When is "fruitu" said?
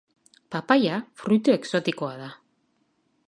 1.23-1.53